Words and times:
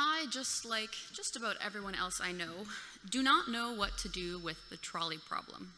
I, 0.00 0.26
just 0.30 0.64
like 0.64 0.92
just 1.12 1.34
about 1.34 1.56
everyone 1.60 1.96
else 1.96 2.20
I 2.22 2.30
know, 2.30 2.66
do 3.10 3.20
not 3.20 3.50
know 3.50 3.72
what 3.72 3.98
to 3.98 4.08
do 4.08 4.38
with 4.38 4.56
the 4.70 4.76
trolley 4.76 5.18
problem. 5.18 5.72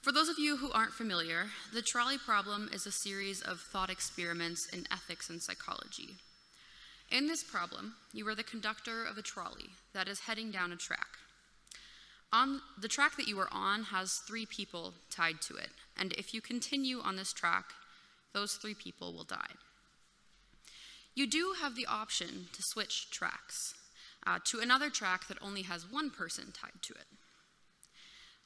For 0.00 0.12
those 0.12 0.30
of 0.30 0.38
you 0.38 0.56
who 0.56 0.72
aren't 0.72 0.94
familiar, 0.94 1.48
the 1.74 1.82
trolley 1.82 2.16
problem 2.16 2.70
is 2.72 2.86
a 2.86 2.90
series 2.90 3.42
of 3.42 3.60
thought 3.60 3.90
experiments 3.90 4.66
in 4.66 4.86
ethics 4.90 5.28
and 5.28 5.42
psychology. 5.42 6.16
In 7.10 7.26
this 7.26 7.44
problem, 7.44 7.96
you 8.14 8.26
are 8.28 8.34
the 8.34 8.42
conductor 8.42 9.04
of 9.04 9.18
a 9.18 9.22
trolley 9.22 9.70
that 9.92 10.08
is 10.08 10.20
heading 10.20 10.50
down 10.50 10.72
a 10.72 10.76
track. 10.76 11.18
On 12.32 12.62
the 12.80 12.88
track 12.88 13.18
that 13.18 13.28
you 13.28 13.38
are 13.38 13.52
on 13.52 13.84
has 13.84 14.22
three 14.26 14.46
people 14.46 14.94
tied 15.10 15.42
to 15.42 15.56
it, 15.56 15.70
and 15.98 16.14
if 16.14 16.32
you 16.32 16.40
continue 16.40 17.00
on 17.00 17.16
this 17.16 17.34
track, 17.34 17.66
those 18.32 18.54
three 18.54 18.74
people 18.74 19.12
will 19.12 19.24
die. 19.24 19.52
You 21.16 21.26
do 21.26 21.54
have 21.60 21.74
the 21.74 21.86
option 21.86 22.48
to 22.52 22.62
switch 22.62 23.10
tracks 23.10 23.74
uh, 24.26 24.38
to 24.44 24.60
another 24.60 24.90
track 24.90 25.26
that 25.28 25.38
only 25.40 25.62
has 25.62 25.90
one 25.90 26.10
person 26.10 26.52
tied 26.52 26.82
to 26.82 26.92
it. 26.92 27.06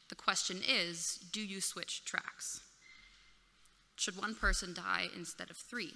The 0.09 0.15
question 0.15 0.61
is 0.67 1.19
do 1.33 1.41
you 1.45 1.61
switch 1.61 2.05
tracks? 2.05 2.61
Should 3.97 4.17
one 4.17 4.37
person 4.37 4.73
die 4.73 5.09
instead 5.15 5.51
of 5.51 5.57
three? 5.57 5.95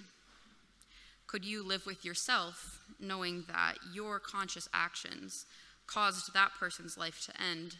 Could 1.27 1.45
you 1.45 1.65
live 1.65 1.85
with 1.85 2.03
yourself 2.03 2.81
knowing 2.99 3.45
that 3.47 3.75
your 3.93 4.19
conscious 4.19 4.67
actions 4.73 5.45
caused 5.87 6.33
that 6.33 6.51
person's 6.59 6.97
life 6.97 7.25
to 7.25 7.41
end, 7.41 7.77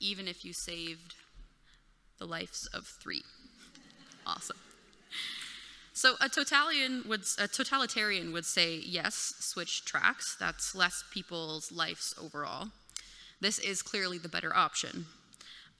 even 0.00 0.26
if 0.26 0.44
you 0.44 0.52
saved 0.52 1.14
the 2.18 2.26
lives 2.26 2.66
of 2.72 2.86
three? 2.86 3.22
awesome. 4.26 4.56
So 5.98 6.14
a 6.20 6.28
totalitarian 6.28 7.02
would, 7.08 7.22
a 7.38 7.48
totalitarian 7.48 8.32
would 8.32 8.44
say, 8.44 8.76
yes, 8.86 9.34
switch 9.40 9.84
tracks. 9.84 10.36
That's 10.38 10.72
less 10.72 11.02
people's 11.10 11.72
lives 11.72 12.14
overall. 12.22 12.68
This 13.40 13.58
is 13.58 13.82
clearly 13.82 14.16
the 14.16 14.28
better 14.28 14.54
option. 14.54 15.06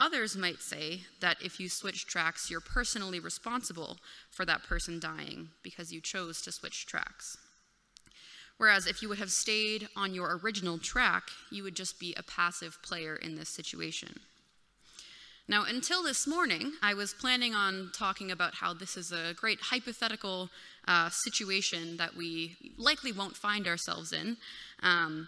Others 0.00 0.36
might 0.36 0.58
say 0.58 1.02
that 1.20 1.36
if 1.40 1.60
you 1.60 1.68
switch 1.68 2.04
tracks, 2.04 2.50
you're 2.50 2.60
personally 2.60 3.20
responsible 3.20 3.98
for 4.28 4.44
that 4.44 4.64
person 4.64 4.98
dying 4.98 5.50
because 5.62 5.92
you 5.92 6.00
chose 6.00 6.42
to 6.42 6.50
switch 6.50 6.84
tracks. 6.84 7.38
Whereas 8.56 8.88
if 8.88 9.02
you 9.02 9.08
would 9.08 9.18
have 9.18 9.30
stayed 9.30 9.86
on 9.94 10.14
your 10.14 10.40
original 10.42 10.78
track, 10.78 11.28
you 11.48 11.62
would 11.62 11.76
just 11.76 12.00
be 12.00 12.12
a 12.16 12.24
passive 12.24 12.82
player 12.82 13.14
in 13.14 13.36
this 13.36 13.50
situation. 13.50 14.18
Now, 15.50 15.64
until 15.64 16.02
this 16.02 16.26
morning, 16.26 16.74
I 16.82 16.92
was 16.92 17.14
planning 17.14 17.54
on 17.54 17.90
talking 17.94 18.30
about 18.30 18.56
how 18.56 18.74
this 18.74 18.98
is 18.98 19.12
a 19.12 19.32
great 19.32 19.58
hypothetical 19.62 20.50
uh, 20.86 21.08
situation 21.08 21.96
that 21.96 22.14
we 22.14 22.56
likely 22.76 23.12
won't 23.12 23.34
find 23.34 23.66
ourselves 23.66 24.12
in. 24.12 24.36
Um, 24.82 25.26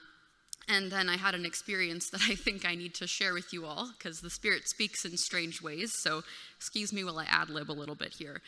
and 0.68 0.92
then 0.92 1.08
I 1.08 1.16
had 1.16 1.34
an 1.34 1.46
experience 1.46 2.10
that 2.10 2.20
I 2.28 2.34
think 2.34 2.66
I 2.66 2.74
need 2.74 2.92
to 2.96 3.06
share 3.06 3.32
with 3.32 3.50
you 3.54 3.64
all 3.64 3.92
because 3.96 4.20
the 4.20 4.28
Spirit 4.28 4.68
speaks 4.68 5.06
in 5.06 5.16
strange 5.16 5.62
ways. 5.62 5.94
So, 6.02 6.22
excuse 6.55 6.92
me 6.92 7.02
while 7.02 7.18
I 7.18 7.24
ad 7.24 7.48
lib 7.48 7.70
a 7.70 7.72
little 7.72 7.94
bit 7.94 8.12
here. 8.12 8.42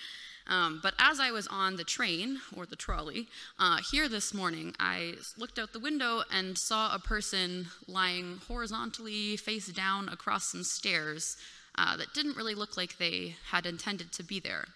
Um, 0.46 0.80
but 0.82 0.92
as 0.98 1.20
I 1.20 1.30
was 1.30 1.46
on 1.46 1.76
the 1.76 1.84
train 1.84 2.40
or 2.54 2.66
the 2.66 2.76
trolley 2.76 3.28
uh, 3.58 3.78
here 3.90 4.10
this 4.10 4.34
morning, 4.34 4.74
I 4.78 5.14
looked 5.38 5.58
out 5.58 5.72
the 5.72 5.78
window 5.78 6.22
and 6.30 6.58
saw 6.58 6.94
a 6.94 6.98
person 6.98 7.68
lying 7.88 8.40
horizontally 8.46 9.38
face 9.38 9.68
down 9.68 10.10
across 10.10 10.50
some 10.50 10.64
stairs 10.64 11.38
uh, 11.76 11.96
that 11.96 12.14
didn't 12.14 12.36
really 12.36 12.54
look 12.54 12.76
like 12.76 12.98
they 12.98 13.36
had 13.50 13.66
intended 13.66 14.12
to 14.12 14.22
be 14.22 14.40
there. 14.40 14.66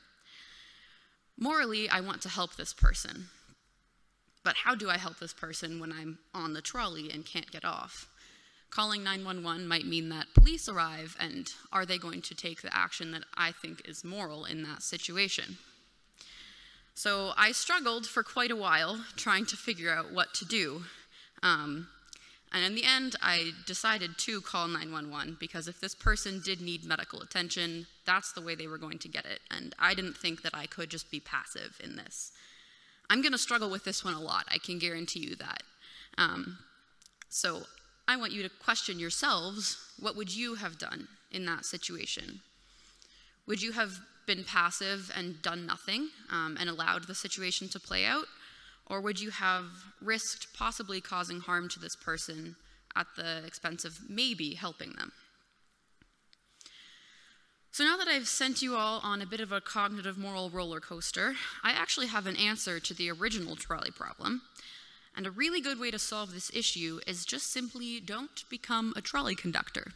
Morally, 1.39 1.89
I 1.89 2.01
want 2.01 2.23
to 2.23 2.29
help 2.29 2.57
this 2.57 2.73
person. 2.73 3.27
But 4.43 4.57
how 4.65 4.75
do 4.75 4.89
I 4.89 4.97
help 4.97 5.19
this 5.19 5.35
person 5.35 5.81
when 5.81 5.93
I'm 5.93 6.19
on 6.33 6.53
the 6.53 6.63
trolley 6.63 7.11
and 7.11 7.27
can't 7.27 7.51
get 7.51 7.65
off? 7.65 8.09
Calling 8.71 9.03
911 9.03 9.67
might 9.67 9.87
mean 9.87 10.09
that 10.11 10.35
police 10.35 10.69
arrive, 10.69 11.17
and 11.19 11.49
are 11.73 11.87
they 11.87 11.99
going 11.99 12.23
to 12.23 12.35
take 12.35 12.63
the 12.63 12.77
action 12.77 13.11
that 13.13 13.25
I 13.37 13.53
think 13.53 13.89
is 13.89 14.05
moral 14.05 14.45
in 14.45 14.63
that 14.63 14.83
situation? 14.83 15.59
So 16.95 17.33
I 17.37 17.53
struggled 17.53 18.07
for 18.07 18.23
quite 18.23 18.51
a 18.51 18.57
while 18.57 19.05
trying 19.17 19.47
to 19.47 19.57
figure 19.57 19.93
out 19.93 20.13
what 20.13 20.33
to 20.35 20.45
do. 20.45 20.85
Um, 21.43 21.89
and 22.53 22.65
in 22.65 22.75
the 22.75 22.85
end, 22.85 23.17
I 23.21 23.53
decided 23.67 24.19
to 24.19 24.41
call 24.41 24.69
911 24.69 25.37
because 25.41 25.69
if 25.69 25.81
this 25.81 25.95
person 25.95 26.41
did 26.45 26.61
need 26.61 26.85
medical 26.85 27.21
attention, 27.21 27.87
that's 28.05 28.33
the 28.33 28.41
way 28.41 28.55
they 28.55 28.69
were 28.69 28.79
going 28.79 28.99
to 29.01 29.09
get 29.09 29.27
it. 29.27 29.41
And 29.51 29.75
I 29.79 29.95
didn't 29.95 30.17
think 30.17 30.43
that 30.43 30.55
I 30.55 30.67
could 30.67 30.89
just 30.89 31.11
be 31.11 31.21
passive 31.21 31.81
in 31.83 31.97
this. 31.97 32.33
I'm 33.11 33.21
going 33.21 33.33
to 33.33 33.39
struggle 33.39 33.71
with 33.71 33.85
this 33.85 34.05
one 34.05 34.15
a 34.15 34.21
lot, 34.21 34.47
I 34.51 34.59
can 34.59 34.79
guarantee 34.79 35.21
you 35.21 35.37
that. 35.37 35.63
Um, 36.19 36.59
so 37.29 37.63
I 38.09 38.17
want 38.17 38.33
you 38.33 38.43
to 38.43 38.49
question 38.49 38.99
yourselves 38.99 39.79
what 39.99 40.17
would 40.17 40.35
you 40.35 40.55
have 40.57 40.79
done 40.79 41.09
in 41.31 41.45
that 41.47 41.65
situation? 41.65 42.41
Would 43.47 43.63
you 43.63 43.73
have 43.73 43.99
been 44.27 44.45
passive 44.45 45.11
and 45.17 45.41
done 45.43 45.67
nothing 45.67 46.09
um, 46.31 46.57
and 46.59 46.69
allowed 46.69 47.07
the 47.07 47.15
situation 47.15 47.69
to 47.69 47.81
play 47.81 48.05
out? 48.05 48.27
Or 48.87 49.01
would 49.01 49.21
you 49.21 49.31
have 49.31 49.65
risked 50.01 50.55
possibly 50.55 51.01
causing 51.01 51.41
harm 51.41 51.69
to 51.71 51.81
this 51.81 51.97
person 51.97 52.57
at 52.95 53.07
the 53.17 53.45
expense 53.45 53.85
of 53.85 53.99
maybe 54.09 54.55
helping 54.55 54.93
them? 54.93 55.13
So 57.73 57.85
now 57.85 57.99
that 57.99 58.09
I've 58.09 58.27
sent 58.27 58.63
you 58.63 58.75
all 58.75 59.01
on 59.03 59.21
a 59.21 59.27
bit 59.27 59.41
of 59.41 59.53
a 59.53 59.61
cognitive 59.61 60.17
moral 60.17 60.49
roller 60.49 60.81
coaster, 60.81 61.35
I 61.63 61.73
actually 61.73 62.07
have 62.07 62.27
an 62.27 62.37
answer 62.37 62.81
to 62.81 62.95
the 62.95 63.11
original 63.11 63.55
trolley 63.55 63.91
problem. 63.91 64.41
And 65.15 65.27
a 65.27 65.31
really 65.31 65.61
good 65.61 65.79
way 65.79 65.91
to 65.91 65.99
solve 65.99 66.33
this 66.33 66.51
issue 66.55 67.01
is 67.07 67.27
just 67.27 67.53
simply 67.53 68.01
don't 68.01 68.49
become 68.49 68.95
a 68.97 69.03
trolley 69.03 69.35
conductor. 69.35 69.93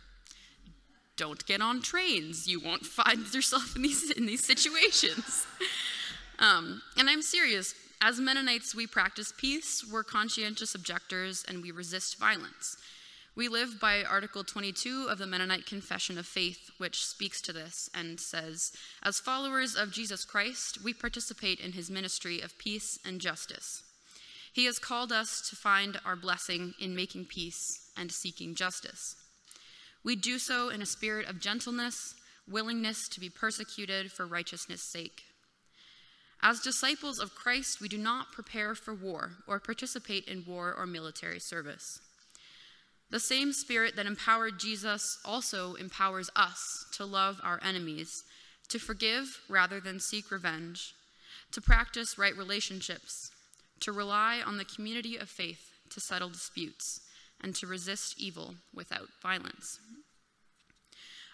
Don't 1.16 1.44
get 1.46 1.62
on 1.62 1.80
trains. 1.80 2.46
You 2.46 2.60
won't 2.60 2.84
find 2.86 3.32
yourself 3.32 3.74
in 3.76 3.82
these, 3.82 4.10
in 4.10 4.26
these 4.26 4.44
situations. 4.44 5.46
Um, 6.38 6.82
and 6.98 7.08
I'm 7.08 7.22
serious. 7.22 7.74
As 8.02 8.18
Mennonites, 8.18 8.74
we 8.74 8.86
practice 8.86 9.30
peace, 9.36 9.84
we're 9.84 10.02
conscientious 10.02 10.74
objectors, 10.74 11.44
and 11.46 11.62
we 11.62 11.70
resist 11.70 12.18
violence. 12.18 12.78
We 13.36 13.46
live 13.46 13.78
by 13.78 14.02
Article 14.02 14.42
22 14.42 15.08
of 15.10 15.18
the 15.18 15.26
Mennonite 15.26 15.66
Confession 15.66 16.16
of 16.16 16.24
Faith, 16.24 16.70
which 16.78 17.04
speaks 17.04 17.42
to 17.42 17.52
this 17.52 17.90
and 17.94 18.18
says, 18.18 18.72
As 19.02 19.20
followers 19.20 19.76
of 19.76 19.92
Jesus 19.92 20.24
Christ, 20.24 20.82
we 20.82 20.94
participate 20.94 21.60
in 21.60 21.72
his 21.72 21.90
ministry 21.90 22.40
of 22.40 22.56
peace 22.56 22.98
and 23.04 23.20
justice. 23.20 23.82
He 24.50 24.64
has 24.64 24.78
called 24.78 25.12
us 25.12 25.46
to 25.50 25.54
find 25.54 26.00
our 26.02 26.16
blessing 26.16 26.72
in 26.80 26.96
making 26.96 27.26
peace 27.26 27.90
and 27.98 28.10
seeking 28.10 28.54
justice. 28.54 29.14
We 30.02 30.16
do 30.16 30.38
so 30.38 30.70
in 30.70 30.80
a 30.80 30.86
spirit 30.86 31.28
of 31.28 31.38
gentleness, 31.38 32.14
willingness 32.48 33.10
to 33.10 33.20
be 33.20 33.28
persecuted 33.28 34.10
for 34.10 34.26
righteousness' 34.26 34.82
sake. 34.82 35.24
As 36.42 36.60
disciples 36.60 37.18
of 37.18 37.34
Christ, 37.34 37.80
we 37.80 37.88
do 37.88 37.98
not 37.98 38.32
prepare 38.32 38.74
for 38.74 38.94
war 38.94 39.32
or 39.46 39.60
participate 39.60 40.26
in 40.26 40.44
war 40.46 40.74
or 40.76 40.86
military 40.86 41.40
service. 41.40 42.00
The 43.10 43.20
same 43.20 43.52
spirit 43.52 43.96
that 43.96 44.06
empowered 44.06 44.58
Jesus 44.58 45.18
also 45.24 45.74
empowers 45.74 46.30
us 46.36 46.86
to 46.92 47.04
love 47.04 47.40
our 47.42 47.60
enemies, 47.62 48.24
to 48.68 48.78
forgive 48.78 49.40
rather 49.48 49.80
than 49.80 50.00
seek 50.00 50.30
revenge, 50.30 50.94
to 51.52 51.60
practice 51.60 52.16
right 52.16 52.36
relationships, 52.36 53.32
to 53.80 53.92
rely 53.92 54.40
on 54.44 54.56
the 54.56 54.64
community 54.64 55.16
of 55.16 55.28
faith 55.28 55.70
to 55.90 56.00
settle 56.00 56.28
disputes, 56.28 57.00
and 57.40 57.54
to 57.54 57.66
resist 57.66 58.14
evil 58.18 58.54
without 58.74 59.08
violence. 59.22 59.78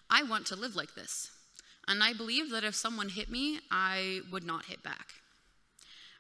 I 0.09 0.23
want 0.23 0.47
to 0.47 0.57
live 0.57 0.77
like 0.77 0.95
this. 0.95 1.31
And 1.89 2.03
I 2.03 2.13
believe 2.13 2.51
that 2.51 2.65
if 2.65 2.75
someone 2.75 3.11
hit 3.11 3.31
me, 3.31 3.61
I 3.71 4.21
would 4.31 4.45
not 4.45 4.67
hit 4.67 4.83
back. 4.83 5.15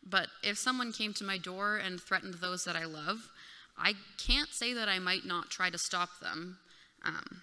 But 0.04 0.28
if 0.43 0.56
someone 0.56 0.93
came 0.93 1.12
to 1.15 1.25
my 1.25 1.38
door 1.38 1.77
and 1.77 2.00
threatened 2.00 2.34
those 2.34 2.65
that 2.65 2.77
I 2.77 2.84
love, 2.84 3.28
I 3.77 3.94
can't 4.18 4.51
say 4.51 4.72
that 4.72 4.89
I 4.89 4.98
might 5.01 5.24
not 5.24 5.51
try 5.51 5.71
to 5.71 5.78
stop 5.78 6.21
them. 6.21 6.59
Um, 7.04 7.42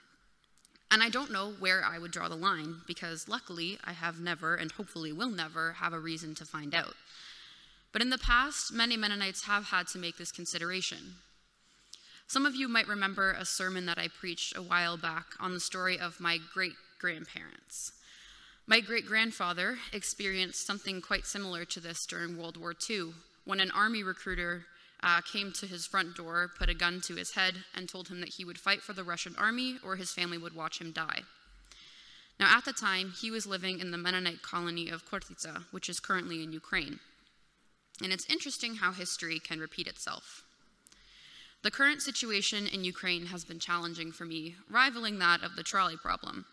and 0.89 1.03
I 1.03 1.09
don't 1.09 1.31
know 1.31 1.53
where 1.59 1.83
I 1.83 1.97
would 1.99 2.11
draw 2.11 2.29
the 2.29 2.35
line 2.35 2.81
because 2.87 3.27
luckily 3.27 3.77
I 3.83 3.93
have 3.93 4.19
never 4.19 4.55
and 4.55 4.71
hopefully 4.71 5.11
will 5.11 5.29
never 5.29 5.73
have 5.73 5.91
a 5.91 5.99
reason 5.99 6.35
to 6.35 6.45
find 6.45 6.73
out. 6.73 6.95
But 7.91 8.01
in 8.01 8.09
the 8.09 8.17
past, 8.17 8.71
many 8.71 8.95
Mennonites 8.95 9.45
have 9.45 9.65
had 9.65 9.87
to 9.87 9.97
make 9.97 10.17
this 10.17 10.31
consideration. 10.31 11.15
Some 12.27 12.45
of 12.45 12.55
you 12.55 12.67
might 12.67 12.87
remember 12.87 13.31
a 13.31 13.45
sermon 13.45 13.85
that 13.87 13.99
I 13.99 14.07
preached 14.07 14.55
a 14.55 14.61
while 14.61 14.97
back 14.97 15.25
on 15.39 15.53
the 15.53 15.59
story 15.59 15.99
of 15.99 16.19
my 16.19 16.39
great 16.53 16.73
grandparents. 16.99 17.91
My 18.65 18.79
great 18.79 19.05
grandfather 19.05 19.77
experienced 19.91 20.65
something 20.65 21.01
quite 21.01 21.25
similar 21.25 21.65
to 21.65 21.81
this 21.81 22.05
during 22.05 22.37
World 22.37 22.55
War 22.55 22.73
II 22.89 23.13
when 23.43 23.59
an 23.59 23.71
army 23.71 24.03
recruiter 24.03 24.65
uh, 25.03 25.19
came 25.19 25.51
to 25.51 25.67
his 25.67 25.85
front 25.85 26.15
door, 26.15 26.49
put 26.57 26.69
a 26.69 26.73
gun 26.73 27.01
to 27.01 27.15
his 27.15 27.31
head, 27.31 27.65
and 27.75 27.89
told 27.89 28.07
him 28.07 28.21
that 28.21 28.35
he 28.35 28.45
would 28.45 28.57
fight 28.57 28.81
for 28.81 28.93
the 28.93 29.03
Russian 29.03 29.35
army 29.37 29.79
or 29.83 29.97
his 29.97 30.13
family 30.13 30.37
would 30.37 30.55
watch 30.55 30.79
him 30.79 30.93
die. 30.93 31.23
Now, 32.39 32.57
at 32.57 32.63
the 32.63 32.71
time, 32.71 33.11
he 33.19 33.29
was 33.29 33.45
living 33.45 33.79
in 33.79 33.91
the 33.91 33.97
Mennonite 33.97 34.41
colony 34.41 34.89
of 34.89 35.05
Khortytsa, 35.05 35.65
which 35.71 35.89
is 35.89 35.99
currently 35.99 36.41
in 36.41 36.53
Ukraine. 36.53 37.01
And 38.01 38.13
it's 38.13 38.29
interesting 38.29 38.75
how 38.75 38.93
history 38.93 39.39
can 39.39 39.59
repeat 39.59 39.87
itself. 39.87 40.43
The 41.63 41.71
current 41.71 42.01
situation 42.01 42.65
in 42.65 42.85
Ukraine 42.85 43.25
has 43.25 43.43
been 43.43 43.59
challenging 43.59 44.13
for 44.13 44.23
me, 44.23 44.55
rivaling 44.69 45.19
that 45.19 45.43
of 45.43 45.57
the 45.57 45.63
trolley 45.63 45.97
problem. 45.97 46.45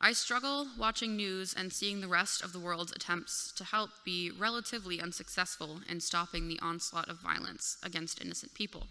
I 0.00 0.12
struggle 0.12 0.66
watching 0.78 1.16
news 1.16 1.54
and 1.56 1.72
seeing 1.72 2.00
the 2.00 2.08
rest 2.08 2.42
of 2.42 2.52
the 2.52 2.60
world's 2.60 2.92
attempts 2.92 3.52
to 3.56 3.64
help 3.64 3.90
be 4.04 4.30
relatively 4.30 5.00
unsuccessful 5.00 5.80
in 5.88 6.00
stopping 6.00 6.48
the 6.48 6.60
onslaught 6.60 7.08
of 7.08 7.20
violence 7.20 7.78
against 7.82 8.20
innocent 8.20 8.52
people. 8.52 8.88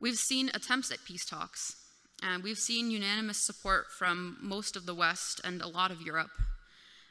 We've 0.00 0.16
seen 0.16 0.50
attempts 0.54 0.90
at 0.90 1.04
peace 1.04 1.26
talks, 1.26 1.76
and 2.22 2.42
we've 2.42 2.58
seen 2.58 2.90
unanimous 2.90 3.44
support 3.44 3.86
from 3.90 4.38
most 4.40 4.76
of 4.76 4.86
the 4.86 4.94
West 4.94 5.40
and 5.44 5.60
a 5.60 5.68
lot 5.68 5.90
of 5.90 6.00
Europe. 6.00 6.30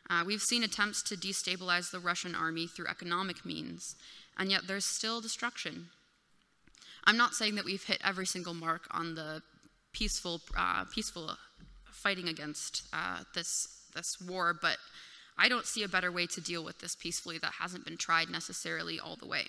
Uh, 0.09 0.23
we've 0.25 0.41
seen 0.41 0.63
attempts 0.63 1.03
to 1.03 1.15
destabilize 1.15 1.91
the 1.91 1.99
Russian 1.99 2.33
army 2.33 2.65
through 2.65 2.87
economic 2.87 3.45
means, 3.45 3.95
and 4.37 4.49
yet 4.49 4.61
there's 4.67 4.85
still 4.85 5.21
destruction. 5.21 5.89
I'm 7.03 7.17
not 7.17 7.35
saying 7.35 7.55
that 7.55 7.65
we've 7.65 7.83
hit 7.83 8.01
every 8.03 8.25
single 8.25 8.53
mark 8.53 8.87
on 8.91 9.15
the 9.15 9.41
peaceful, 9.93 10.41
uh, 10.57 10.85
peaceful 10.85 11.37
fighting 11.97 12.27
against 12.27 12.83
uh, 12.93 13.23
this, 13.33 13.67
this 13.95 14.17
war, 14.21 14.55
but 14.59 14.77
I 15.37 15.49
don't 15.49 15.65
see 15.65 15.83
a 15.83 15.87
better 15.87 16.11
way 16.11 16.25
to 16.27 16.41
deal 16.41 16.63
with 16.63 16.79
this 16.79 16.95
peacefully 16.95 17.37
that 17.39 17.53
hasn't 17.59 17.85
been 17.85 17.97
tried 17.97 18.29
necessarily 18.29 18.99
all 18.99 19.15
the 19.15 19.27
way. 19.27 19.45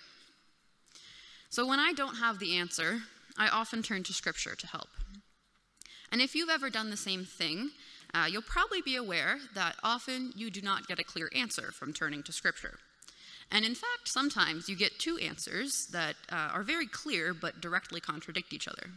So 1.50 1.66
when 1.66 1.78
I 1.80 1.92
don't 1.92 2.16
have 2.16 2.38
the 2.38 2.56
answer, 2.56 2.98
I 3.38 3.48
often 3.48 3.82
turn 3.82 4.02
to 4.04 4.12
scripture 4.12 4.54
to 4.54 4.66
help. 4.66 4.88
And 6.10 6.20
if 6.20 6.34
you've 6.34 6.50
ever 6.50 6.70
done 6.70 6.90
the 6.90 6.96
same 6.96 7.24
thing, 7.24 7.70
uh, 8.14 8.26
you'll 8.30 8.42
probably 8.42 8.82
be 8.82 8.96
aware 8.96 9.38
that 9.54 9.76
often 9.82 10.32
you 10.34 10.50
do 10.50 10.62
not 10.62 10.88
get 10.88 10.98
a 10.98 11.04
clear 11.04 11.30
answer 11.34 11.70
from 11.72 11.92
turning 11.92 12.22
to 12.24 12.32
scripture. 12.32 12.78
And 13.50 13.64
in 13.64 13.74
fact, 13.74 14.08
sometimes 14.08 14.68
you 14.68 14.76
get 14.76 14.98
two 14.98 15.18
answers 15.18 15.88
that 15.92 16.16
uh, 16.30 16.50
are 16.52 16.62
very 16.62 16.86
clear 16.86 17.32
but 17.32 17.60
directly 17.60 18.00
contradict 18.00 18.52
each 18.52 18.68
other. 18.68 18.88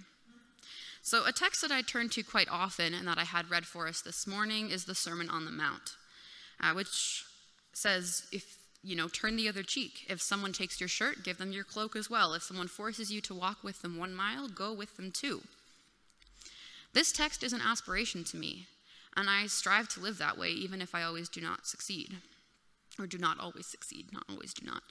So, 1.11 1.25
a 1.25 1.33
text 1.33 1.61
that 1.61 1.73
I 1.73 1.81
turn 1.81 2.07
to 2.11 2.23
quite 2.23 2.47
often 2.49 2.93
and 2.93 3.05
that 3.05 3.17
I 3.17 3.25
had 3.25 3.51
read 3.51 3.65
for 3.65 3.85
us 3.85 3.99
this 3.99 4.25
morning 4.25 4.69
is 4.69 4.85
the 4.85 4.95
Sermon 4.95 5.29
on 5.29 5.43
the 5.43 5.51
Mount, 5.51 5.97
uh, 6.61 6.71
which 6.71 7.25
says, 7.73 8.29
if 8.31 8.55
you 8.81 8.95
know, 8.95 9.09
turn 9.09 9.35
the 9.35 9.49
other 9.49 9.61
cheek. 9.61 10.05
If 10.07 10.21
someone 10.21 10.53
takes 10.53 10.79
your 10.79 10.87
shirt, 10.87 11.25
give 11.25 11.37
them 11.37 11.51
your 11.51 11.65
cloak 11.65 11.97
as 11.97 12.09
well. 12.09 12.33
If 12.33 12.43
someone 12.43 12.69
forces 12.69 13.11
you 13.11 13.19
to 13.23 13.35
walk 13.35 13.61
with 13.61 13.81
them 13.81 13.97
one 13.97 14.15
mile, 14.15 14.47
go 14.47 14.71
with 14.71 14.95
them 14.95 15.11
two. 15.11 15.41
This 16.93 17.11
text 17.11 17.43
is 17.43 17.51
an 17.51 17.59
aspiration 17.59 18.23
to 18.23 18.37
me, 18.37 18.67
and 19.17 19.29
I 19.29 19.47
strive 19.47 19.89
to 19.89 19.99
live 19.99 20.17
that 20.19 20.37
way, 20.37 20.51
even 20.51 20.81
if 20.81 20.95
I 20.95 21.03
always 21.03 21.27
do 21.27 21.41
not 21.41 21.67
succeed, 21.67 22.19
or 22.97 23.05
do 23.05 23.17
not 23.17 23.37
always 23.37 23.65
succeed, 23.65 24.13
not 24.13 24.23
always 24.29 24.53
do 24.53 24.65
not. 24.65 24.83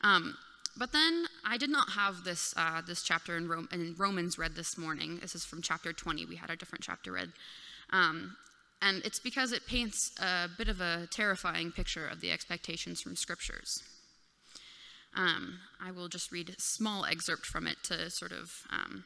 Um, 0.00 0.36
but 0.76 0.92
then 0.92 1.26
I 1.44 1.56
did 1.56 1.70
not 1.70 1.90
have 1.90 2.24
this, 2.24 2.54
uh, 2.56 2.82
this 2.86 3.02
chapter 3.02 3.36
in, 3.36 3.50
in, 3.72 3.94
Romans 3.98 4.38
read 4.38 4.54
this 4.54 4.78
morning. 4.78 5.18
This 5.20 5.34
is 5.34 5.44
from 5.44 5.62
chapter 5.62 5.92
20. 5.92 6.26
We 6.26 6.36
had 6.36 6.50
a 6.50 6.56
different 6.56 6.84
chapter 6.84 7.12
read. 7.12 7.32
Um, 7.92 8.36
and 8.82 9.02
it's 9.04 9.20
because 9.20 9.52
it 9.52 9.66
paints 9.66 10.12
a 10.20 10.48
bit 10.56 10.68
of 10.68 10.80
a 10.80 11.06
terrifying 11.10 11.70
picture 11.70 12.06
of 12.06 12.20
the 12.20 12.30
expectations 12.30 13.00
from 13.00 13.16
scriptures. 13.16 13.82
Um, 15.14 15.58
I 15.84 15.90
will 15.90 16.08
just 16.08 16.32
read 16.32 16.50
a 16.50 16.60
small 16.60 17.04
excerpt 17.04 17.44
from 17.44 17.66
it 17.66 17.76
to 17.84 18.10
sort 18.10 18.32
of 18.32 18.50
um, 18.70 19.04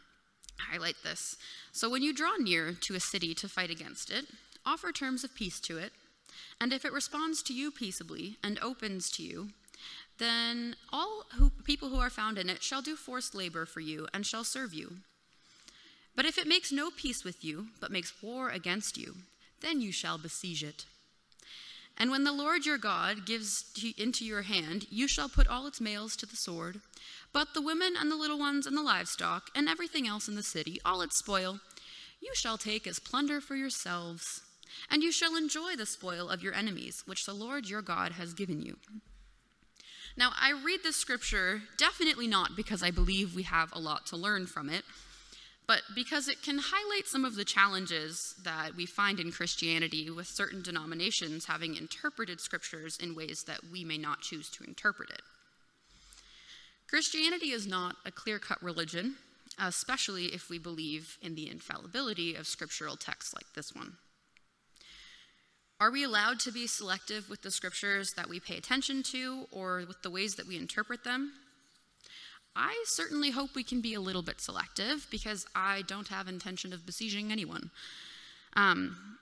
highlight 0.70 0.96
this. 1.02 1.36
So, 1.72 1.88
when 1.88 2.02
you 2.02 2.12
draw 2.12 2.36
near 2.38 2.74
to 2.82 2.94
a 2.94 3.00
city 3.00 3.34
to 3.34 3.48
fight 3.48 3.70
against 3.70 4.10
it, 4.10 4.26
offer 4.66 4.92
terms 4.92 5.24
of 5.24 5.34
peace 5.34 5.58
to 5.60 5.78
it, 5.78 5.92
and 6.60 6.72
if 6.72 6.84
it 6.84 6.92
responds 6.92 7.42
to 7.44 7.54
you 7.54 7.70
peaceably 7.70 8.36
and 8.42 8.58
opens 8.60 9.10
to 9.12 9.22
you, 9.22 9.50
then 10.18 10.76
all 10.92 11.24
who, 11.36 11.50
people 11.64 11.88
who 11.88 11.98
are 11.98 12.10
found 12.10 12.38
in 12.38 12.48
it 12.48 12.62
shall 12.62 12.82
do 12.82 12.96
forced 12.96 13.34
labor 13.34 13.66
for 13.66 13.80
you 13.80 14.06
and 14.14 14.24
shall 14.24 14.44
serve 14.44 14.72
you. 14.72 14.98
But 16.16 16.24
if 16.24 16.38
it 16.38 16.46
makes 16.46 16.70
no 16.70 16.90
peace 16.90 17.24
with 17.24 17.44
you, 17.44 17.68
but 17.80 17.90
makes 17.90 18.22
war 18.22 18.48
against 18.48 18.96
you, 18.96 19.16
then 19.60 19.80
you 19.80 19.90
shall 19.90 20.18
besiege 20.18 20.62
it. 20.62 20.84
And 21.96 22.10
when 22.10 22.24
the 22.24 22.32
Lord 22.32 22.66
your 22.66 22.78
God 22.78 23.24
gives 23.24 23.64
into 23.96 24.24
your 24.24 24.42
hand, 24.42 24.86
you 24.90 25.06
shall 25.06 25.28
put 25.28 25.46
all 25.46 25.66
its 25.66 25.80
males 25.80 26.16
to 26.16 26.26
the 26.26 26.36
sword, 26.36 26.80
but 27.32 27.54
the 27.54 27.62
women 27.62 27.94
and 27.98 28.10
the 28.10 28.16
little 28.16 28.38
ones 28.38 28.66
and 28.66 28.76
the 28.76 28.82
livestock 28.82 29.50
and 29.54 29.68
everything 29.68 30.06
else 30.06 30.28
in 30.28 30.34
the 30.34 30.42
city, 30.42 30.80
all 30.84 31.02
its 31.02 31.16
spoil, 31.16 31.60
you 32.20 32.32
shall 32.34 32.58
take 32.58 32.86
as 32.86 32.98
plunder 32.98 33.40
for 33.40 33.54
yourselves, 33.54 34.42
and 34.90 35.02
you 35.02 35.12
shall 35.12 35.36
enjoy 35.36 35.76
the 35.76 35.86
spoil 35.86 36.28
of 36.28 36.42
your 36.42 36.54
enemies, 36.54 37.02
which 37.06 37.26
the 37.26 37.34
Lord 37.34 37.68
your 37.68 37.82
God 37.82 38.12
has 38.12 38.34
given 38.34 38.62
you. 38.62 38.76
Now, 40.16 40.30
I 40.40 40.52
read 40.52 40.80
this 40.82 40.96
scripture 40.96 41.62
definitely 41.76 42.28
not 42.28 42.54
because 42.54 42.82
I 42.82 42.90
believe 42.92 43.34
we 43.34 43.42
have 43.44 43.70
a 43.72 43.80
lot 43.80 44.06
to 44.06 44.16
learn 44.16 44.46
from 44.46 44.70
it, 44.70 44.84
but 45.66 45.80
because 45.94 46.28
it 46.28 46.42
can 46.42 46.58
highlight 46.58 47.06
some 47.06 47.24
of 47.24 47.34
the 47.34 47.44
challenges 47.44 48.34
that 48.44 48.76
we 48.76 48.86
find 48.86 49.18
in 49.18 49.32
Christianity 49.32 50.10
with 50.10 50.28
certain 50.28 50.62
denominations 50.62 51.46
having 51.46 51.74
interpreted 51.74 52.40
scriptures 52.40 52.96
in 53.00 53.16
ways 53.16 53.44
that 53.46 53.60
we 53.72 53.82
may 53.82 53.98
not 53.98 54.20
choose 54.20 54.50
to 54.50 54.64
interpret 54.64 55.10
it. 55.10 55.22
Christianity 56.88 57.50
is 57.50 57.66
not 57.66 57.96
a 58.04 58.12
clear 58.12 58.38
cut 58.38 58.62
religion, 58.62 59.16
especially 59.58 60.26
if 60.26 60.48
we 60.48 60.58
believe 60.58 61.16
in 61.22 61.34
the 61.34 61.50
infallibility 61.50 62.36
of 62.36 62.46
scriptural 62.46 62.96
texts 62.96 63.34
like 63.34 63.52
this 63.54 63.74
one. 63.74 63.94
Are 65.80 65.90
we 65.90 66.04
allowed 66.04 66.38
to 66.40 66.52
be 66.52 66.66
selective 66.66 67.28
with 67.28 67.42
the 67.42 67.50
scriptures 67.50 68.12
that 68.14 68.28
we 68.28 68.38
pay 68.38 68.56
attention 68.56 69.02
to 69.04 69.46
or 69.50 69.84
with 69.88 70.02
the 70.02 70.10
ways 70.10 70.36
that 70.36 70.46
we 70.46 70.56
interpret 70.56 71.02
them? 71.02 71.32
I 72.56 72.84
certainly 72.86 73.30
hope 73.30 73.54
we 73.54 73.64
can 73.64 73.80
be 73.80 73.94
a 73.94 74.00
little 74.00 74.22
bit 74.22 74.40
selective 74.40 75.08
because 75.10 75.46
I 75.56 75.82
don't 75.82 76.08
have 76.08 76.28
intention 76.28 76.72
of 76.72 76.86
besieging 76.86 77.32
anyone. 77.32 77.70
Um, 78.54 79.18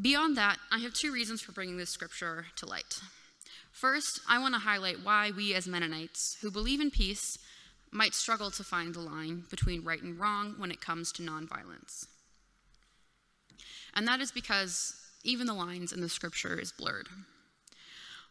beyond 0.00 0.36
that, 0.36 0.58
I 0.70 0.78
have 0.78 0.94
two 0.94 1.12
reasons 1.12 1.42
for 1.42 1.50
bringing 1.50 1.76
this 1.76 1.90
scripture 1.90 2.46
to 2.56 2.66
light. 2.66 3.00
First, 3.72 4.20
I 4.28 4.38
want 4.38 4.54
to 4.54 4.60
highlight 4.60 5.02
why 5.02 5.32
we 5.36 5.54
as 5.54 5.66
Mennonites 5.66 6.38
who 6.40 6.52
believe 6.52 6.80
in 6.80 6.92
peace 6.92 7.38
might 7.90 8.14
struggle 8.14 8.52
to 8.52 8.62
find 8.62 8.94
the 8.94 9.00
line 9.00 9.44
between 9.50 9.82
right 9.82 10.00
and 10.00 10.18
wrong 10.18 10.54
when 10.58 10.70
it 10.70 10.80
comes 10.80 11.10
to 11.12 11.22
nonviolence. 11.22 12.06
And 13.94 14.06
that 14.06 14.20
is 14.20 14.30
because 14.30 14.94
even 15.24 15.46
the 15.46 15.54
lines 15.54 15.92
in 15.92 16.00
the 16.00 16.08
scripture 16.08 16.58
is 16.58 16.72
blurred. 16.72 17.08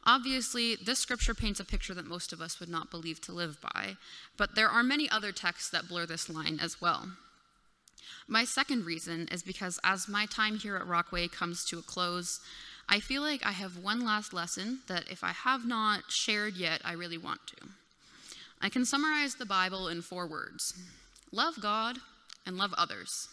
Obviously, 0.05 0.75
this 0.75 0.99
scripture 0.99 1.35
paints 1.35 1.59
a 1.59 1.65
picture 1.65 1.93
that 1.93 2.07
most 2.07 2.33
of 2.33 2.41
us 2.41 2.59
would 2.59 2.69
not 2.69 2.89
believe 2.89 3.21
to 3.21 3.31
live 3.31 3.57
by, 3.61 3.97
but 4.35 4.55
there 4.55 4.69
are 4.69 4.83
many 4.83 5.09
other 5.09 5.31
texts 5.31 5.69
that 5.69 5.87
blur 5.87 6.05
this 6.05 6.29
line 6.29 6.59
as 6.61 6.81
well. 6.81 7.11
My 8.27 8.43
second 8.43 8.85
reason 8.85 9.27
is 9.31 9.43
because 9.43 9.79
as 9.83 10.07
my 10.07 10.25
time 10.25 10.57
here 10.57 10.75
at 10.75 10.87
Rockway 10.87 11.27
comes 11.27 11.65
to 11.65 11.79
a 11.79 11.83
close, 11.83 12.39
I 12.89 12.99
feel 12.99 13.21
like 13.21 13.45
I 13.45 13.51
have 13.51 13.77
one 13.77 14.03
last 14.03 14.33
lesson 14.33 14.79
that 14.87 15.09
if 15.09 15.23
I 15.23 15.31
have 15.31 15.65
not 15.65 16.11
shared 16.11 16.55
yet, 16.55 16.81
I 16.83 16.93
really 16.93 17.17
want 17.17 17.41
to. 17.47 17.67
I 18.59 18.69
can 18.69 18.85
summarize 18.85 19.35
the 19.35 19.45
Bible 19.45 19.87
in 19.87 20.01
four 20.01 20.27
words 20.27 20.73
love 21.31 21.55
God 21.61 21.97
and 22.45 22.57
love 22.57 22.73
others. 22.77 23.29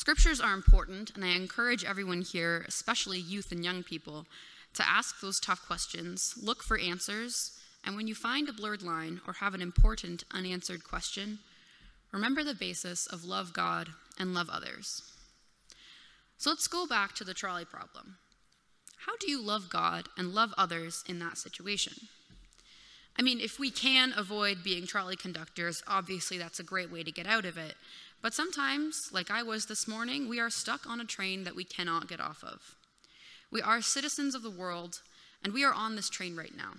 Scriptures 0.00 0.40
are 0.40 0.54
important, 0.54 1.10
and 1.14 1.22
I 1.22 1.28
encourage 1.28 1.84
everyone 1.84 2.22
here, 2.22 2.64
especially 2.66 3.18
youth 3.18 3.52
and 3.52 3.62
young 3.62 3.82
people, 3.82 4.24
to 4.72 4.88
ask 4.88 5.20
those 5.20 5.38
tough 5.38 5.66
questions, 5.66 6.36
look 6.42 6.62
for 6.62 6.78
answers, 6.78 7.60
and 7.84 7.96
when 7.96 8.08
you 8.08 8.14
find 8.14 8.48
a 8.48 8.54
blurred 8.54 8.80
line 8.80 9.20
or 9.26 9.34
have 9.34 9.52
an 9.52 9.60
important 9.60 10.24
unanswered 10.32 10.84
question, 10.84 11.40
remember 12.12 12.42
the 12.42 12.54
basis 12.54 13.06
of 13.08 13.26
love 13.26 13.52
God 13.52 13.90
and 14.18 14.32
love 14.32 14.48
others. 14.50 15.02
So 16.38 16.48
let's 16.48 16.66
go 16.66 16.86
back 16.86 17.14
to 17.16 17.24
the 17.24 17.34
trolley 17.34 17.66
problem. 17.66 18.16
How 19.04 19.18
do 19.20 19.30
you 19.30 19.38
love 19.42 19.68
God 19.68 20.08
and 20.16 20.32
love 20.32 20.54
others 20.56 21.04
in 21.06 21.18
that 21.18 21.36
situation? 21.36 22.08
I 23.18 23.22
mean, 23.22 23.40
if 23.40 23.58
we 23.58 23.70
can 23.70 24.14
avoid 24.16 24.64
being 24.64 24.86
trolley 24.86 25.16
conductors, 25.16 25.82
obviously 25.86 26.38
that's 26.38 26.58
a 26.58 26.62
great 26.64 26.90
way 26.90 27.02
to 27.02 27.12
get 27.12 27.26
out 27.26 27.44
of 27.44 27.58
it. 27.58 27.74
But 28.22 28.34
sometimes, 28.34 29.10
like 29.12 29.30
I 29.30 29.42
was 29.42 29.66
this 29.66 29.88
morning, 29.88 30.28
we 30.28 30.40
are 30.40 30.50
stuck 30.50 30.86
on 30.86 31.00
a 31.00 31.06
train 31.06 31.44
that 31.44 31.56
we 31.56 31.64
cannot 31.64 32.08
get 32.08 32.20
off 32.20 32.44
of. 32.44 32.76
We 33.50 33.62
are 33.62 33.80
citizens 33.80 34.34
of 34.34 34.42
the 34.42 34.50
world, 34.50 35.00
and 35.42 35.54
we 35.54 35.64
are 35.64 35.72
on 35.72 35.96
this 35.96 36.10
train 36.10 36.36
right 36.36 36.54
now. 36.56 36.74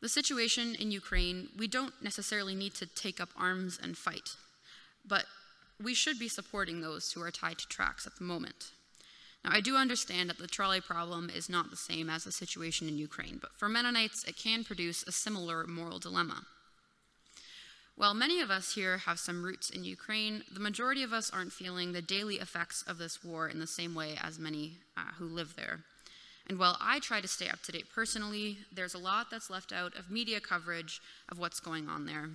The 0.00 0.08
situation 0.08 0.74
in 0.76 0.90
Ukraine, 0.90 1.48
we 1.58 1.66
don't 1.66 1.92
necessarily 2.02 2.54
need 2.54 2.74
to 2.74 2.86
take 2.86 3.20
up 3.20 3.28
arms 3.36 3.78
and 3.82 3.98
fight, 3.98 4.30
but 5.06 5.26
we 5.82 5.94
should 5.94 6.18
be 6.18 6.28
supporting 6.28 6.80
those 6.80 7.12
who 7.12 7.22
are 7.22 7.30
tied 7.30 7.58
to 7.58 7.68
tracks 7.68 8.06
at 8.06 8.16
the 8.16 8.24
moment. 8.24 8.70
Now, 9.44 9.50
I 9.52 9.60
do 9.60 9.76
understand 9.76 10.30
that 10.30 10.38
the 10.38 10.46
trolley 10.46 10.80
problem 10.80 11.30
is 11.34 11.48
not 11.48 11.70
the 11.70 11.76
same 11.76 12.08
as 12.08 12.24
the 12.24 12.32
situation 12.32 12.88
in 12.88 12.98
Ukraine, 12.98 13.38
but 13.40 13.52
for 13.56 13.68
Mennonites, 13.68 14.24
it 14.24 14.36
can 14.36 14.64
produce 14.64 15.02
a 15.02 15.12
similar 15.12 15.66
moral 15.66 15.98
dilemma. 15.98 16.46
While 18.00 18.14
many 18.14 18.40
of 18.40 18.50
us 18.50 18.72
here 18.72 18.96
have 18.96 19.18
some 19.18 19.42
roots 19.42 19.68
in 19.68 19.84
Ukraine, 19.84 20.42
the 20.50 20.58
majority 20.58 21.02
of 21.02 21.12
us 21.12 21.30
aren't 21.30 21.52
feeling 21.52 21.92
the 21.92 22.00
daily 22.00 22.36
effects 22.36 22.82
of 22.88 22.96
this 22.96 23.22
war 23.22 23.46
in 23.46 23.58
the 23.58 23.66
same 23.66 23.94
way 23.94 24.16
as 24.22 24.38
many 24.38 24.78
uh, 24.96 25.12
who 25.18 25.26
live 25.26 25.54
there. 25.54 25.80
And 26.48 26.58
while 26.58 26.78
I 26.80 27.00
try 27.00 27.20
to 27.20 27.28
stay 27.28 27.50
up 27.50 27.60
to 27.64 27.72
date 27.72 27.92
personally, 27.94 28.56
there's 28.72 28.94
a 28.94 28.98
lot 28.98 29.26
that's 29.30 29.50
left 29.50 29.70
out 29.70 29.94
of 29.98 30.10
media 30.10 30.40
coverage 30.40 31.02
of 31.28 31.38
what's 31.38 31.60
going 31.60 31.90
on 31.90 32.06
there. 32.06 32.30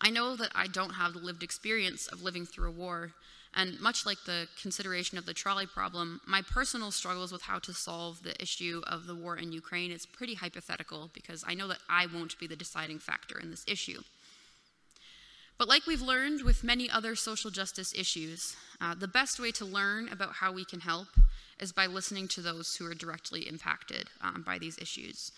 I 0.00 0.08
know 0.08 0.34
that 0.36 0.52
I 0.54 0.66
don't 0.66 0.94
have 0.94 1.12
the 1.12 1.18
lived 1.18 1.42
experience 1.42 2.06
of 2.06 2.22
living 2.22 2.46
through 2.46 2.70
a 2.70 2.72
war, 2.72 3.12
and 3.54 3.78
much 3.80 4.06
like 4.06 4.24
the 4.24 4.48
consideration 4.62 5.18
of 5.18 5.26
the 5.26 5.34
trolley 5.34 5.66
problem, 5.66 6.22
my 6.26 6.40
personal 6.40 6.90
struggles 6.90 7.32
with 7.32 7.42
how 7.42 7.58
to 7.58 7.74
solve 7.74 8.22
the 8.22 8.40
issue 8.40 8.80
of 8.86 9.06
the 9.06 9.14
war 9.14 9.36
in 9.36 9.52
Ukraine 9.52 9.90
is 9.90 10.06
pretty 10.06 10.36
hypothetical 10.36 11.10
because 11.12 11.44
I 11.46 11.52
know 11.52 11.68
that 11.68 11.80
I 11.90 12.06
won't 12.06 12.38
be 12.38 12.46
the 12.46 12.56
deciding 12.56 12.98
factor 12.98 13.38
in 13.38 13.50
this 13.50 13.66
issue. 13.68 14.00
But 15.58 15.68
like 15.68 15.86
we've 15.86 16.00
learned 16.00 16.42
with 16.42 16.62
many 16.62 16.88
other 16.88 17.16
social 17.16 17.50
justice 17.50 17.92
issues, 17.92 18.56
uh, 18.80 18.94
the 18.94 19.08
best 19.08 19.40
way 19.40 19.50
to 19.52 19.64
learn 19.64 20.08
about 20.08 20.34
how 20.34 20.52
we 20.52 20.64
can 20.64 20.78
help 20.78 21.08
is 21.58 21.72
by 21.72 21.86
listening 21.86 22.28
to 22.28 22.40
those 22.40 22.76
who 22.76 22.86
are 22.86 22.94
directly 22.94 23.48
impacted 23.48 24.08
um, 24.22 24.44
by 24.46 24.58
these 24.58 24.78
issues. 24.78 25.32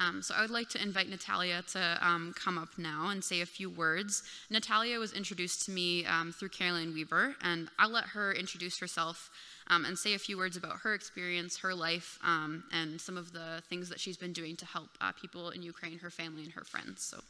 Um, 0.00 0.22
so 0.22 0.34
I 0.34 0.40
would 0.40 0.50
like 0.50 0.70
to 0.70 0.82
invite 0.82 1.08
Natalia 1.08 1.62
to 1.72 1.98
um, 2.00 2.34
come 2.42 2.56
up 2.56 2.70
now 2.78 3.08
and 3.08 3.22
say 3.22 3.42
a 3.42 3.46
few 3.46 3.68
words. 3.68 4.22
Natalia 4.48 4.98
was 4.98 5.12
introduced 5.12 5.66
to 5.66 5.70
me 5.70 6.06
um, 6.06 6.32
through 6.32 6.50
Caroline 6.50 6.94
Weaver, 6.94 7.34
and 7.42 7.68
I'll 7.78 7.90
let 7.90 8.04
her 8.04 8.32
introduce 8.32 8.78
herself 8.78 9.30
um, 9.68 9.84
and 9.84 9.98
say 9.98 10.14
a 10.14 10.18
few 10.18 10.38
words 10.38 10.56
about 10.56 10.78
her 10.82 10.94
experience, 10.94 11.58
her 11.58 11.74
life, 11.74 12.18
um, 12.22 12.64
and 12.72 13.00
some 13.00 13.16
of 13.16 13.32
the 13.32 13.62
things 13.68 13.88
that 13.90 14.00
she's 14.00 14.16
been 14.16 14.32
doing 14.32 14.56
to 14.56 14.66
help 14.66 14.88
uh, 15.00 15.12
people 15.12 15.50
in 15.50 15.62
Ukraine, 15.62 15.98
her 15.98 16.10
family, 16.10 16.44
and 16.44 16.52
her 16.52 16.64
friends. 16.64 17.02
So. 17.02 17.20